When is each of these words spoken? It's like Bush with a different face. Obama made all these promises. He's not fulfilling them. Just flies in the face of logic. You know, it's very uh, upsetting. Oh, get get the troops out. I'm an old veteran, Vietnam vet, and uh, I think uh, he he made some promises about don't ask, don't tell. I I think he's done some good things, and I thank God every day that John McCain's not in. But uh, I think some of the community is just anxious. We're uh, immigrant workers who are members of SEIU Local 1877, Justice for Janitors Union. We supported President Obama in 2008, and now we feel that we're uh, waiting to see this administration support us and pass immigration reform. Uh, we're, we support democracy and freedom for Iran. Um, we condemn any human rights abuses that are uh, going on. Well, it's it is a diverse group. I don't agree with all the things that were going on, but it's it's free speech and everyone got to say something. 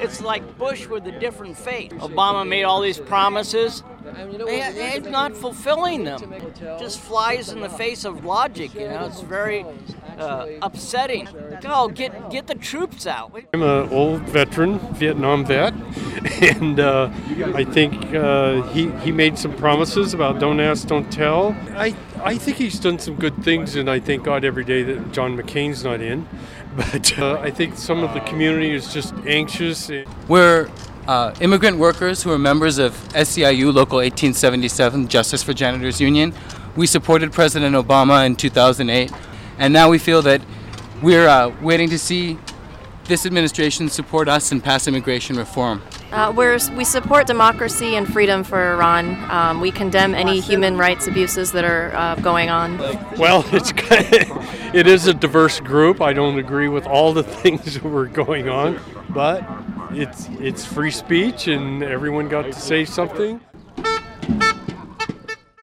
It's 0.00 0.20
like 0.20 0.58
Bush 0.58 0.86
with 0.86 1.06
a 1.06 1.12
different 1.12 1.56
face. 1.56 1.92
Obama 1.92 2.46
made 2.46 2.64
all 2.64 2.80
these 2.80 2.98
promises. 2.98 3.82
He's 4.48 5.02
not 5.02 5.36
fulfilling 5.36 6.04
them. 6.04 6.34
Just 6.78 7.00
flies 7.00 7.50
in 7.50 7.60
the 7.60 7.68
face 7.68 8.04
of 8.04 8.24
logic. 8.24 8.74
You 8.74 8.88
know, 8.88 9.06
it's 9.06 9.20
very 9.20 9.64
uh, 10.18 10.46
upsetting. 10.62 11.28
Oh, 11.64 11.88
get 11.88 12.30
get 12.30 12.46
the 12.46 12.54
troops 12.54 13.06
out. 13.06 13.32
I'm 13.52 13.62
an 13.62 13.88
old 13.90 14.22
veteran, 14.22 14.78
Vietnam 14.94 15.44
vet, 15.44 15.74
and 16.40 16.80
uh, 16.80 17.10
I 17.54 17.64
think 17.64 18.14
uh, 18.14 18.62
he 18.72 18.90
he 19.02 19.12
made 19.12 19.38
some 19.38 19.54
promises 19.56 20.14
about 20.14 20.38
don't 20.38 20.60
ask, 20.60 20.86
don't 20.86 21.10
tell. 21.10 21.56
I 21.76 21.94
I 22.22 22.36
think 22.36 22.56
he's 22.56 22.78
done 22.80 22.98
some 22.98 23.14
good 23.14 23.42
things, 23.44 23.76
and 23.76 23.88
I 23.90 24.00
thank 24.00 24.24
God 24.24 24.44
every 24.44 24.64
day 24.64 24.82
that 24.82 25.12
John 25.12 25.36
McCain's 25.36 25.84
not 25.84 26.00
in. 26.00 26.26
But 26.76 27.18
uh, 27.18 27.40
I 27.40 27.50
think 27.50 27.76
some 27.76 28.04
of 28.04 28.14
the 28.14 28.20
community 28.20 28.70
is 28.70 28.92
just 28.92 29.12
anxious. 29.26 29.90
We're 30.28 30.70
uh, 31.08 31.34
immigrant 31.40 31.78
workers 31.78 32.22
who 32.22 32.30
are 32.30 32.38
members 32.38 32.78
of 32.78 32.92
SEIU 33.14 33.74
Local 33.74 33.96
1877, 33.96 35.08
Justice 35.08 35.42
for 35.42 35.52
Janitors 35.54 36.00
Union. 36.00 36.32
We 36.76 36.86
supported 36.86 37.32
President 37.32 37.74
Obama 37.74 38.24
in 38.26 38.36
2008, 38.36 39.10
and 39.58 39.72
now 39.72 39.90
we 39.90 39.98
feel 39.98 40.22
that 40.22 40.40
we're 41.02 41.26
uh, 41.26 41.48
waiting 41.62 41.88
to 41.90 41.98
see 41.98 42.38
this 43.04 43.24
administration 43.24 43.88
support 43.88 44.28
us 44.28 44.52
and 44.52 44.62
pass 44.62 44.86
immigration 44.86 45.36
reform. 45.36 45.82
Uh, 46.10 46.32
we're, 46.34 46.58
we 46.74 46.84
support 46.84 47.26
democracy 47.26 47.94
and 47.96 48.10
freedom 48.10 48.42
for 48.42 48.74
Iran. 48.74 49.30
Um, 49.30 49.60
we 49.60 49.70
condemn 49.70 50.14
any 50.14 50.40
human 50.40 50.78
rights 50.78 51.06
abuses 51.06 51.52
that 51.52 51.64
are 51.64 51.94
uh, 51.94 52.14
going 52.16 52.48
on. 52.48 52.78
Well, 53.18 53.44
it's 53.52 53.72
it 54.74 54.86
is 54.86 55.06
a 55.06 55.12
diverse 55.12 55.60
group. 55.60 56.00
I 56.00 56.14
don't 56.14 56.38
agree 56.38 56.68
with 56.68 56.86
all 56.86 57.12
the 57.12 57.22
things 57.42 57.74
that 57.74 57.84
were 57.84 58.06
going 58.06 58.48
on, 58.48 58.80
but 59.10 59.46
it's 59.90 60.28
it's 60.40 60.64
free 60.64 60.90
speech 60.90 61.46
and 61.46 61.82
everyone 61.82 62.28
got 62.28 62.42
to 62.42 62.52
say 62.54 62.86
something. 62.86 63.40